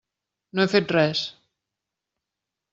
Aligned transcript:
No 0.59 0.65
he 0.65 0.71
fet 0.71 0.95
res. 0.97 1.23